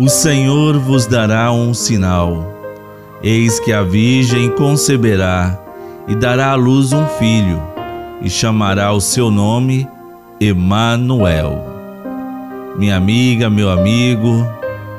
O 0.00 0.08
Senhor 0.08 0.78
vos 0.78 1.04
dará 1.04 1.52
um 1.52 1.74
sinal. 1.74 2.54
Eis 3.22 3.60
que 3.60 3.70
a 3.70 3.82
Virgem 3.82 4.48
conceberá 4.48 5.60
e 6.08 6.14
dará 6.14 6.52
à 6.52 6.54
luz 6.54 6.94
um 6.94 7.06
filho, 7.18 7.62
e 8.22 8.30
chamará 8.30 8.94
o 8.94 9.00
seu 9.02 9.30
nome 9.30 9.86
Emanuel. 10.40 11.62
Minha 12.78 12.96
amiga, 12.96 13.50
meu 13.50 13.68
amigo, 13.68 14.42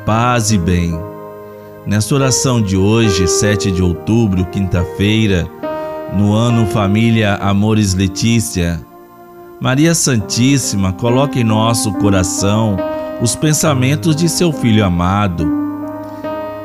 paz 0.05 0.51
e 0.51 0.59
bem. 0.59 0.95
Nesta 1.83 2.13
oração 2.13 2.61
de 2.61 2.77
hoje, 2.77 3.27
7 3.27 3.71
de 3.71 3.81
outubro, 3.81 4.45
quinta-feira, 4.45 5.49
no 6.15 6.31
ano 6.31 6.67
Família 6.67 7.37
Amores 7.37 7.95
Letícia, 7.95 8.79
Maria 9.59 9.95
Santíssima 9.95 10.93
coloca 10.93 11.39
em 11.39 11.43
nosso 11.43 11.91
coração 11.93 12.77
os 13.21 13.35
pensamentos 13.35 14.15
de 14.15 14.27
seu 14.27 14.51
filho 14.51 14.83
amado. 14.83 15.47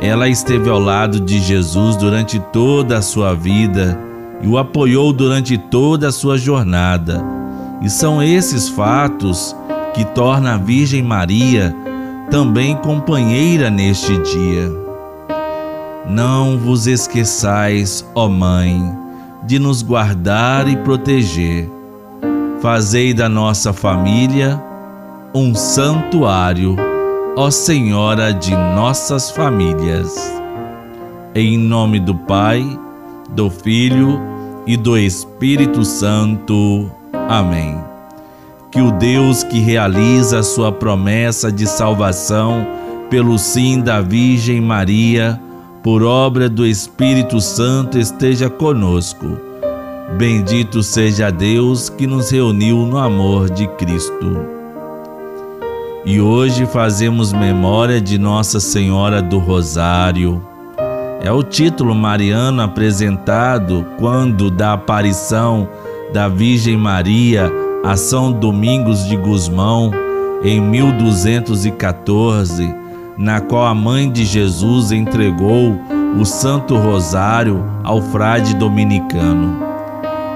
Ela 0.00 0.28
esteve 0.28 0.70
ao 0.70 0.78
lado 0.78 1.20
de 1.20 1.38
Jesus 1.38 1.96
durante 1.96 2.38
toda 2.38 2.98
a 2.98 3.02
sua 3.02 3.34
vida 3.34 3.98
e 4.42 4.48
o 4.48 4.56
apoiou 4.58 5.12
durante 5.12 5.58
toda 5.58 6.08
a 6.08 6.12
sua 6.12 6.38
jornada. 6.38 7.22
E 7.82 7.90
são 7.90 8.22
esses 8.22 8.68
fatos 8.68 9.54
que 9.94 10.04
tornam 10.04 10.52
a 10.52 10.56
Virgem 10.56 11.02
Maria 11.02 11.74
também 12.30 12.74
companheira 12.76 13.70
neste 13.70 14.16
dia. 14.18 14.70
Não 16.08 16.58
vos 16.58 16.86
esqueçais, 16.86 18.04
ó 18.14 18.28
Mãe, 18.28 18.94
de 19.44 19.58
nos 19.58 19.82
guardar 19.82 20.68
e 20.68 20.76
proteger. 20.76 21.70
Fazei 22.60 23.12
da 23.12 23.28
nossa 23.28 23.72
família 23.72 24.62
um 25.34 25.54
santuário, 25.54 26.76
ó 27.36 27.50
Senhora 27.50 28.32
de 28.32 28.52
nossas 28.56 29.30
famílias. 29.30 30.14
Em 31.34 31.58
nome 31.58 32.00
do 32.00 32.14
Pai, 32.14 32.64
do 33.30 33.50
Filho 33.50 34.18
e 34.66 34.76
do 34.76 34.96
Espírito 34.96 35.84
Santo. 35.84 36.90
Amém. 37.28 37.78
Que 38.70 38.80
o 38.80 38.90
Deus 38.92 39.42
que 39.42 39.58
realiza 39.58 40.42
sua 40.42 40.72
promessa 40.72 41.52
de 41.52 41.66
salvação 41.66 42.66
pelo 43.10 43.38
sim 43.38 43.80
da 43.80 44.00
Virgem 44.00 44.60
Maria, 44.60 45.40
por 45.82 46.02
obra 46.02 46.48
do 46.48 46.66
Espírito 46.66 47.40
Santo, 47.40 47.98
esteja 47.98 48.50
conosco. 48.50 49.38
Bendito 50.18 50.82
seja 50.82 51.30
Deus 51.30 51.88
que 51.88 52.06
nos 52.06 52.30
reuniu 52.30 52.78
no 52.78 52.98
amor 52.98 53.50
de 53.50 53.66
Cristo 53.68 54.56
e 56.06 56.18
hoje 56.20 56.66
fazemos 56.66 57.32
memória 57.32 58.00
de 58.00 58.16
Nossa 58.16 58.60
Senhora 58.60 59.20
do 59.20 59.40
Rosário. 59.40 60.40
É 61.20 61.32
o 61.32 61.42
título 61.42 61.96
mariano 61.96 62.62
apresentado 62.62 63.84
quando 63.98 64.48
da 64.48 64.74
aparição 64.74 65.68
da 66.12 66.28
Virgem 66.28 66.76
Maria 66.76 67.50
a 67.84 67.96
São 67.96 68.30
Domingos 68.30 69.04
de 69.08 69.16
Gusmão 69.16 69.90
em 70.44 70.60
1214, 70.60 72.72
na 73.18 73.40
qual 73.40 73.66
a 73.66 73.74
mãe 73.74 74.08
de 74.08 74.24
Jesus 74.24 74.92
entregou 74.92 75.76
o 76.16 76.24
Santo 76.24 76.76
Rosário 76.76 77.64
ao 77.82 78.00
frade 78.00 78.54
dominicano. 78.54 79.58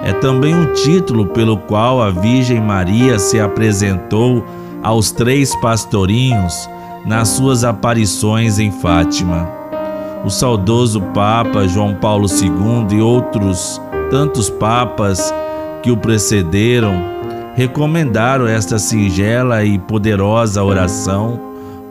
É 0.02 0.12
também 0.14 0.52
um 0.52 0.72
título 0.72 1.26
pelo 1.26 1.58
qual 1.58 2.02
a 2.02 2.10
Virgem 2.10 2.60
Maria 2.60 3.20
se 3.20 3.38
apresentou 3.38 4.44
aos 4.82 5.10
três 5.10 5.54
pastorinhos 5.56 6.68
nas 7.04 7.28
suas 7.28 7.64
aparições 7.64 8.58
em 8.58 8.70
Fátima. 8.70 9.48
O 10.24 10.30
saudoso 10.30 11.00
Papa 11.14 11.66
João 11.66 11.94
Paulo 11.94 12.26
II 12.28 12.96
e 12.96 13.00
outros 13.00 13.80
tantos 14.10 14.50
papas 14.50 15.32
que 15.82 15.90
o 15.90 15.96
precederam 15.96 16.92
recomendaram 17.54 18.46
esta 18.46 18.78
singela 18.78 19.64
e 19.64 19.78
poderosa 19.78 20.62
oração 20.62 21.40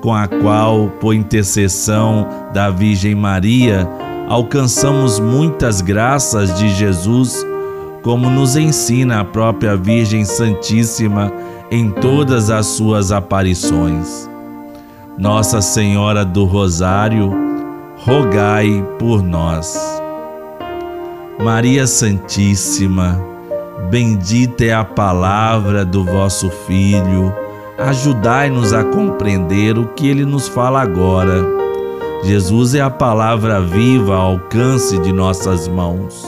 com 0.02 0.14
a 0.14 0.28
qual, 0.28 0.90
por 1.00 1.14
intercessão 1.14 2.28
da 2.54 2.70
Virgem 2.70 3.16
Maria, 3.16 3.88
alcançamos 4.28 5.20
muitas 5.20 5.82
graças 5.82 6.58
de 6.58 6.70
Jesus, 6.70 7.46
como 8.02 8.30
nos 8.30 8.56
ensina 8.56 9.20
a 9.20 9.26
própria 9.26 9.76
Virgem 9.76 10.24
Santíssima 10.24 11.32
em 11.72 11.92
todas 11.92 12.50
as 12.50 12.66
suas 12.66 13.12
aparições. 13.12 14.30
Nossa 15.18 15.62
Senhora 15.62 16.26
do 16.26 16.46
Rosário, 16.46 17.32
rogai 17.98 18.84
por 18.98 19.22
nós. 19.22 19.78
Maria 21.40 21.86
Santíssima, 21.86 23.22
bendita 23.90 24.66
é 24.66 24.74
a 24.74 24.84
palavra 24.84 25.86
do 25.86 26.04
vosso 26.04 26.50
Filho, 26.50 27.34
ajudai-nos 27.78 28.74
a 28.74 28.84
compreender 28.84 29.78
o 29.78 29.88
que 29.90 30.08
ele 30.08 30.26
nos 30.26 30.48
fala 30.48 30.82
agora. 30.82 31.46
Jesus 32.24 32.74
é 32.74 32.82
a 32.82 32.90
palavra 32.90 33.62
viva 33.62 34.16
ao 34.16 34.32
alcance 34.32 34.98
de 34.98 35.14
nossas 35.14 35.68
mãos. 35.68 36.26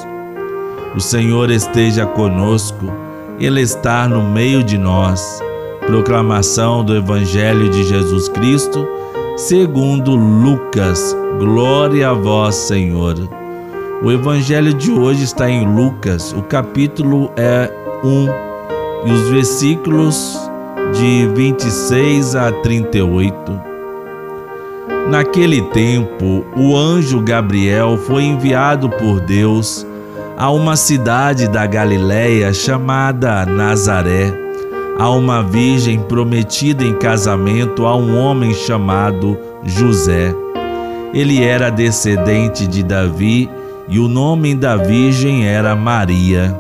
O 0.96 1.00
Senhor 1.00 1.50
esteja 1.50 2.06
conosco 2.06 3.11
ele 3.42 3.62
está 3.62 4.08
no 4.08 4.22
meio 4.22 4.64
de 4.64 4.78
nós. 4.78 5.42
Proclamação 5.88 6.84
do 6.84 6.96
Evangelho 6.96 7.70
de 7.70 7.84
Jesus 7.84 8.30
Cristo, 8.30 8.88
segundo 9.36 10.16
Lucas. 10.16 11.16
Glória 11.40 12.10
a 12.10 12.14
vós, 12.14 12.54
Senhor. 12.54 13.16
O 14.04 14.12
Evangelho 14.12 14.74
de 14.76 14.92
hoje 14.92 15.24
está 15.24 15.50
em 15.50 15.66
Lucas, 15.66 16.34
o 16.34 16.44
capítulo 16.44 17.32
é 17.36 17.72
1 18.04 19.10
e 19.10 19.12
os 19.12 19.30
versículos 19.30 20.40
de 20.94 21.28
26 21.34 22.36
a 22.36 22.52
38. 22.52 23.60
Naquele 25.10 25.62
tempo, 25.70 26.46
o 26.56 26.78
anjo 26.78 27.20
Gabriel 27.22 27.98
foi 27.98 28.24
enviado 28.24 28.88
por 28.88 29.20
Deus 29.20 29.86
a 30.42 30.50
uma 30.50 30.76
cidade 30.76 31.48
da 31.48 31.68
Galiléia 31.68 32.52
chamada 32.52 33.46
Nazaré, 33.46 34.34
a 34.98 35.08
uma 35.12 35.44
virgem 35.44 36.00
prometida 36.00 36.84
em 36.84 36.96
casamento 36.96 37.86
a 37.86 37.96
um 37.96 38.18
homem 38.18 38.52
chamado 38.52 39.38
José. 39.64 40.34
Ele 41.14 41.44
era 41.44 41.70
descendente 41.70 42.66
de 42.66 42.82
Davi 42.82 43.48
e 43.88 44.00
o 44.00 44.08
nome 44.08 44.56
da 44.56 44.78
virgem 44.78 45.48
era 45.48 45.76
Maria. 45.76 46.60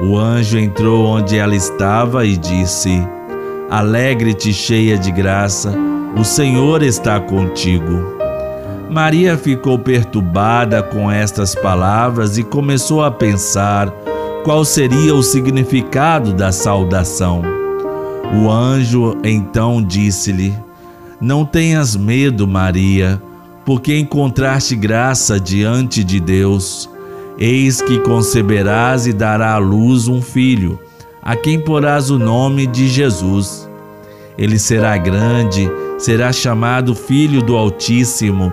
O 0.00 0.16
anjo 0.16 0.56
entrou 0.56 1.04
onde 1.04 1.36
ela 1.36 1.56
estava 1.56 2.24
e 2.24 2.36
disse: 2.36 3.04
Alegre-te, 3.68 4.52
cheia 4.52 4.96
de 4.96 5.10
graça, 5.10 5.74
o 6.16 6.22
Senhor 6.22 6.84
está 6.84 7.18
contigo. 7.18 8.11
Maria 8.92 9.38
ficou 9.38 9.78
perturbada 9.78 10.82
com 10.82 11.10
estas 11.10 11.54
palavras 11.54 12.36
e 12.36 12.44
começou 12.44 13.02
a 13.02 13.10
pensar 13.10 13.90
qual 14.44 14.66
seria 14.66 15.14
o 15.14 15.22
significado 15.22 16.34
da 16.34 16.52
saudação. 16.52 17.40
O 18.38 18.50
anjo 18.50 19.16
então 19.24 19.82
disse-lhe: 19.82 20.54
Não 21.18 21.42
tenhas 21.42 21.96
medo, 21.96 22.46
Maria, 22.46 23.20
porque 23.64 23.96
encontraste 23.96 24.76
graça 24.76 25.40
diante 25.40 26.04
de 26.04 26.20
Deus. 26.20 26.86
Eis 27.38 27.80
que 27.80 27.98
conceberás 28.00 29.06
e 29.06 29.12
dará 29.14 29.54
à 29.54 29.58
luz 29.58 30.06
um 30.06 30.20
filho, 30.20 30.78
a 31.22 31.34
quem 31.34 31.58
porás 31.58 32.10
o 32.10 32.18
nome 32.18 32.66
de 32.66 32.88
Jesus. 32.88 33.66
Ele 34.36 34.58
será 34.58 34.98
grande, 34.98 35.70
será 35.96 36.30
chamado 36.30 36.94
Filho 36.94 37.40
do 37.40 37.56
Altíssimo 37.56 38.52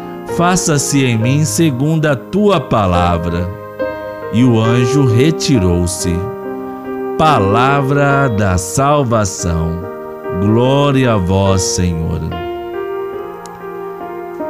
faça-se 0.37 1.03
em 1.03 1.17
mim 1.17 1.45
segundo 1.45 2.05
a 2.05 2.15
tua 2.15 2.59
palavra. 2.59 3.49
E 4.33 4.43
o 4.43 4.59
anjo 4.59 5.05
retirou-se. 5.05 6.15
Palavra 7.17 8.27
da 8.29 8.57
salvação. 8.57 9.79
Glória 10.41 11.13
a 11.13 11.17
vós, 11.17 11.61
Senhor. 11.61 12.21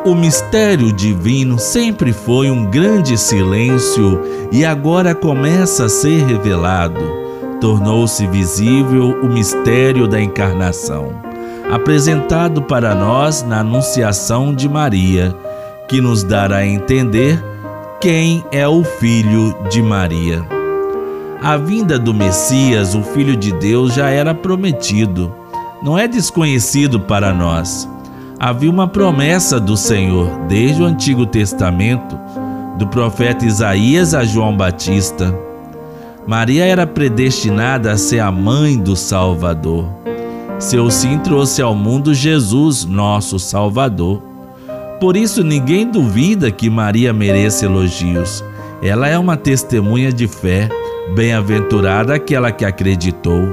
O 0.03 0.15
mistério 0.15 0.91
divino 0.91 1.59
sempre 1.59 2.11
foi 2.11 2.49
um 2.49 2.65
grande 2.65 3.15
silêncio 3.17 4.19
e 4.51 4.65
agora 4.65 5.13
começa 5.13 5.85
a 5.85 5.89
ser 5.89 6.25
revelado. 6.25 6.99
Tornou-se 7.59 8.25
visível 8.25 9.19
o 9.21 9.27
mistério 9.27 10.07
da 10.07 10.19
encarnação, 10.19 11.11
apresentado 11.71 12.63
para 12.63 12.95
nós 12.95 13.43
na 13.43 13.59
Anunciação 13.59 14.55
de 14.55 14.67
Maria, 14.67 15.35
que 15.91 16.01
nos 16.01 16.23
dará 16.23 16.57
a 16.57 16.65
entender 16.65 17.39
quem 17.99 18.43
é 18.51 18.67
o 18.67 18.83
Filho 18.83 19.55
de 19.69 19.83
Maria. 19.83 20.43
A 21.39 21.55
vinda 21.55 21.99
do 21.99 22.15
Messias, 22.15 22.95
o 22.95 23.03
Filho 23.03 23.35
de 23.35 23.51
Deus, 23.51 23.93
já 23.93 24.09
era 24.09 24.33
prometido, 24.33 25.31
não 25.83 25.99
é 25.99 26.07
desconhecido 26.07 26.99
para 26.99 27.31
nós 27.31 27.87
havia 28.43 28.71
uma 28.71 28.87
promessa 28.87 29.59
do 29.59 29.77
Senhor 29.77 30.27
desde 30.47 30.81
o 30.81 30.85
Antigo 30.85 31.27
Testamento, 31.27 32.17
do 32.75 32.87
profeta 32.87 33.45
Isaías 33.45 34.15
a 34.15 34.23
João 34.23 34.57
Batista. 34.57 35.31
Maria 36.25 36.65
era 36.65 36.87
predestinada 36.87 37.91
a 37.91 37.97
ser 37.97 38.19
a 38.19 38.31
mãe 38.31 38.79
do 38.79 38.95
Salvador. 38.95 39.85
Seu 40.57 40.89
sim 40.89 41.19
trouxe 41.19 41.61
ao 41.61 41.75
mundo 41.75 42.15
Jesus, 42.15 42.83
nosso 42.83 43.37
Salvador. 43.37 44.23
Por 45.01 45.17
isso 45.17 45.43
ninguém 45.43 45.89
duvida 45.89 46.51
que 46.51 46.69
Maria 46.69 47.11
mereça 47.11 47.65
elogios. 47.65 48.43
Ela 48.83 49.07
é 49.07 49.17
uma 49.17 49.35
testemunha 49.35 50.13
de 50.13 50.27
fé, 50.27 50.69
bem-aventurada 51.15 52.13
aquela 52.13 52.51
que 52.51 52.63
acreditou. 52.63 53.49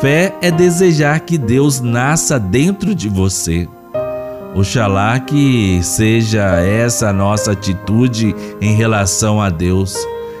Fé 0.00 0.32
é 0.40 0.52
desejar 0.52 1.18
que 1.20 1.36
Deus 1.36 1.80
nasça 1.80 2.38
dentro 2.38 2.94
de 2.94 3.08
você. 3.08 3.68
Oxalá 4.54 5.18
que 5.18 5.80
seja 5.82 6.44
essa 6.60 7.08
a 7.08 7.12
nossa 7.12 7.50
atitude 7.50 8.32
em 8.60 8.76
relação 8.76 9.40
a 9.40 9.50
Deus, 9.50 9.96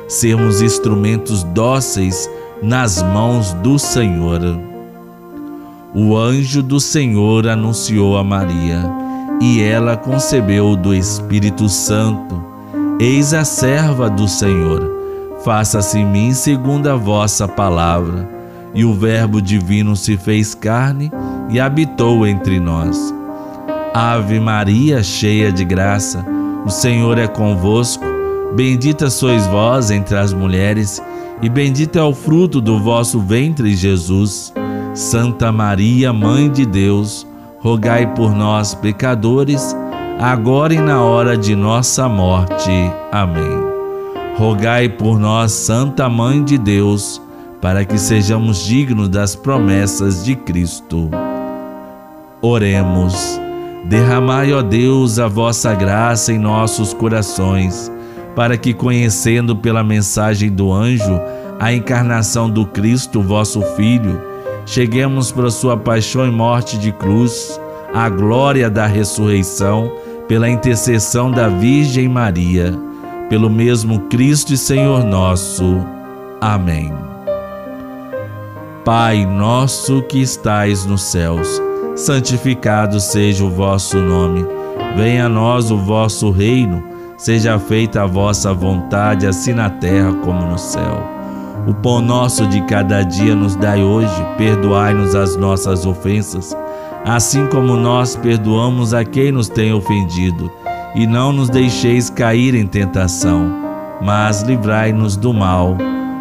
sermos 0.06 0.62
instrumentos 0.62 1.42
dóceis 1.42 2.30
nas 2.62 3.02
mãos 3.02 3.52
do 3.54 3.80
Senhor. 3.80 4.40
O 5.92 6.16
anjo 6.16 6.62
do 6.62 6.78
Senhor 6.78 7.48
anunciou 7.48 8.16
a 8.16 8.22
Maria, 8.22 9.03
e 9.44 9.62
ela 9.62 9.96
concebeu 9.96 10.76
do 10.76 10.94
Espírito 10.94 11.68
Santo. 11.68 12.42
Eis 12.98 13.34
a 13.34 13.44
serva 13.44 14.08
do 14.08 14.26
Senhor, 14.26 15.38
faça-se 15.44 15.98
em 15.98 16.06
mim 16.06 16.32
segundo 16.32 16.88
a 16.88 16.96
vossa 16.96 17.46
palavra. 17.46 18.28
E 18.74 18.84
o 18.84 18.94
Verbo 18.94 19.40
divino 19.40 19.94
se 19.94 20.16
fez 20.16 20.54
carne 20.54 21.12
e 21.50 21.60
habitou 21.60 22.26
entre 22.26 22.58
nós 22.58 23.14
Ave 23.94 24.40
Maria, 24.40 25.04
cheia 25.04 25.52
de 25.52 25.64
graça, 25.64 26.26
o 26.66 26.68
Senhor 26.68 27.16
é 27.16 27.28
convosco. 27.28 28.04
Bendita 28.56 29.08
sois 29.08 29.46
vós 29.46 29.88
entre 29.88 30.16
as 30.16 30.32
mulheres, 30.32 31.00
e 31.40 31.48
bendito 31.48 31.96
é 31.96 32.02
o 32.02 32.12
fruto 32.12 32.60
do 32.60 32.80
vosso 32.80 33.20
ventre, 33.20 33.72
Jesus. 33.76 34.52
Santa 34.94 35.52
Maria, 35.52 36.12
Mãe 36.12 36.50
de 36.50 36.66
Deus, 36.66 37.24
rogai 37.64 38.06
por 38.14 38.34
nós, 38.34 38.74
pecadores, 38.74 39.74
agora 40.20 40.74
e 40.74 40.78
na 40.78 41.02
hora 41.02 41.34
de 41.34 41.56
nossa 41.56 42.06
morte. 42.06 42.70
Amém. 43.10 43.58
Rogai 44.36 44.86
por 44.86 45.18
nós, 45.18 45.52
Santa 45.52 46.06
Mãe 46.06 46.44
de 46.44 46.58
Deus, 46.58 47.22
para 47.62 47.82
que 47.82 47.96
sejamos 47.96 48.62
dignos 48.66 49.08
das 49.08 49.34
promessas 49.34 50.22
de 50.22 50.36
Cristo. 50.36 51.08
Oremos. 52.42 53.40
Derramai, 53.86 54.52
ó 54.52 54.60
Deus, 54.60 55.18
a 55.18 55.26
vossa 55.26 55.74
graça 55.74 56.34
em 56.34 56.38
nossos 56.38 56.92
corações, 56.92 57.90
para 58.36 58.58
que, 58.58 58.74
conhecendo 58.74 59.56
pela 59.56 59.82
mensagem 59.82 60.50
do 60.50 60.70
anjo 60.70 61.18
a 61.58 61.72
encarnação 61.72 62.50
do 62.50 62.66
Cristo, 62.66 63.22
vosso 63.22 63.62
Filho, 63.74 64.33
cheguemos 64.66 65.30
para 65.30 65.50
sua 65.50 65.76
paixão 65.76 66.26
e 66.26 66.30
morte 66.30 66.78
de 66.78 66.92
cruz, 66.92 67.60
à 67.92 68.08
glória 68.08 68.68
da 68.70 68.86
ressurreição, 68.86 69.90
pela 70.26 70.48
intercessão 70.48 71.30
da 71.30 71.48
Virgem 71.48 72.08
Maria, 72.08 72.74
pelo 73.28 73.50
mesmo 73.50 74.00
Cristo 74.08 74.52
e 74.52 74.56
Senhor 74.56 75.04
nosso. 75.04 75.84
Amém. 76.40 76.92
Pai 78.84 79.24
nosso 79.24 80.02
que 80.02 80.20
estais 80.20 80.84
nos 80.84 81.02
céus, 81.02 81.60
santificado 81.96 83.00
seja 83.00 83.44
o 83.44 83.50
vosso 83.50 83.98
nome. 83.98 84.44
Venha 84.96 85.26
a 85.26 85.28
nós 85.28 85.70
o 85.70 85.78
vosso 85.78 86.30
reino, 86.30 86.84
seja 87.16 87.58
feita 87.58 88.02
a 88.02 88.06
vossa 88.06 88.52
vontade, 88.52 89.26
assim 89.26 89.54
na 89.54 89.70
terra 89.70 90.12
como 90.22 90.46
no 90.46 90.58
céu. 90.58 91.13
O 91.66 91.72
pão 91.72 92.02
nosso 92.02 92.46
de 92.46 92.60
cada 92.62 93.02
dia 93.02 93.34
nos 93.34 93.56
dai 93.56 93.82
hoje, 93.82 94.14
perdoai-nos 94.36 95.14
as 95.14 95.34
nossas 95.34 95.86
ofensas, 95.86 96.54
assim 97.06 97.46
como 97.46 97.74
nós 97.74 98.16
perdoamos 98.16 98.92
a 98.92 99.02
quem 99.02 99.32
nos 99.32 99.48
tem 99.48 99.72
ofendido, 99.72 100.52
e 100.94 101.06
não 101.06 101.32
nos 101.32 101.48
deixeis 101.48 102.10
cair 102.10 102.54
em 102.54 102.66
tentação, 102.66 103.50
mas 104.02 104.42
livrai-nos 104.42 105.16
do 105.16 105.32
mal, 105.32 105.78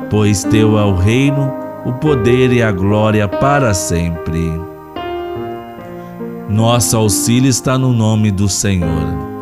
pois 0.09 0.45
teu 0.45 0.79
é 0.79 0.85
o 0.85 0.95
reino, 0.95 1.51
o 1.85 1.91
poder 1.91 2.53
e 2.53 2.63
a 2.63 2.71
glória 2.71 3.27
para 3.27 3.73
sempre. 3.73 4.49
Nosso 6.47 6.95
auxílio 6.95 7.49
está 7.49 7.77
no 7.77 7.91
nome 7.91 8.31
do 8.31 8.47
Senhor. 8.47 9.33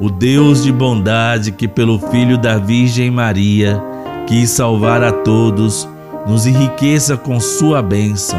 O 0.00 0.08
Deus 0.08 0.62
de 0.62 0.72
bondade 0.72 1.52
que, 1.52 1.68
pelo 1.68 1.98
Filho 1.98 2.38
da 2.38 2.56
Virgem 2.56 3.10
Maria, 3.10 3.82
quis 4.26 4.50
salvar 4.50 5.02
a 5.02 5.12
todos, 5.12 5.88
nos 6.26 6.46
enriqueça 6.46 7.16
com 7.16 7.38
Sua 7.40 7.82
bênção. 7.82 8.38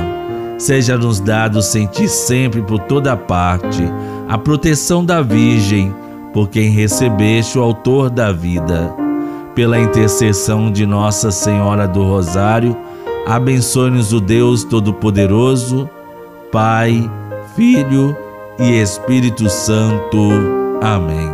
Seja-nos 0.57 1.19
dado 1.19 1.61
sentir 1.61 2.07
sempre 2.07 2.61
por 2.61 2.79
toda 2.79 3.15
parte 3.15 3.83
a 4.27 4.37
proteção 4.37 5.03
da 5.03 5.21
Virgem, 5.21 5.93
por 6.33 6.49
quem 6.49 6.69
recebeste 6.69 7.59
o 7.59 7.61
Autor 7.61 8.09
da 8.09 8.31
vida. 8.31 8.93
Pela 9.53 9.79
intercessão 9.79 10.71
de 10.71 10.85
Nossa 10.85 11.31
Senhora 11.31 11.87
do 11.87 12.03
Rosário, 12.03 12.75
abençoe-nos 13.27 14.11
o 14.11 14.19
Deus 14.19 14.63
Todo-Poderoso, 14.63 15.89
Pai, 16.51 17.09
Filho 17.55 18.15
e 18.59 18.81
Espírito 18.81 19.49
Santo. 19.49 20.29
Amém. 20.81 21.29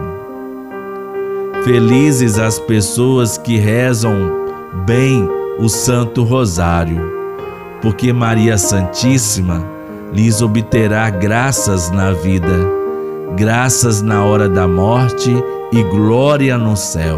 Felizes 1.63 2.39
as 2.39 2.59
pessoas 2.59 3.37
que 3.37 3.57
rezam 3.57 4.40
bem 4.73 5.27
o 5.59 5.67
Santo 5.67 6.23
Rosário, 6.23 7.01
porque 7.81 8.13
Maria 8.13 8.57
Santíssima 8.57 9.65
lhes 10.13 10.41
obterá 10.41 11.09
graças 11.09 11.91
na 11.91 12.11
vida, 12.13 12.67
graças 13.35 14.01
na 14.01 14.23
hora 14.23 14.47
da 14.47 14.67
morte 14.67 15.31
e 15.71 15.83
glória 15.83 16.57
no 16.57 16.75
céu. 16.77 17.17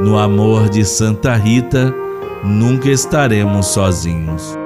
No 0.00 0.18
amor 0.18 0.68
de 0.68 0.84
Santa 0.84 1.34
Rita, 1.34 1.94
nunca 2.44 2.88
estaremos 2.88 3.66
sozinhos. 3.66 4.57